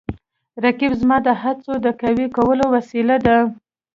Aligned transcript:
رقیب 0.63 0.91
زما 1.01 1.17
د 1.27 1.29
هڅو 1.41 1.73
د 1.85 1.87
قوي 2.01 2.27
کولو 2.37 2.65
وسیله 2.75 3.15
ده 3.25 3.37